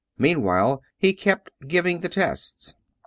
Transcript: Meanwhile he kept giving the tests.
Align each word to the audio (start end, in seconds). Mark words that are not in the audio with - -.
Meanwhile 0.17 0.81
he 0.97 1.13
kept 1.13 1.51
giving 1.67 1.99
the 1.99 2.09
tests. 2.09 2.73